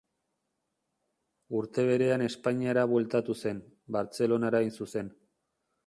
[1.59, 3.63] Urte berean Espainiara bueltatu zen,
[3.97, 5.15] Bartzelonara hain zuzen.